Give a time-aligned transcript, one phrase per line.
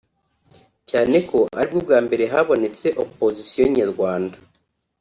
[0.89, 4.37] cyane ko aribwo bwa mbere habonetse “opposition” nyarwanda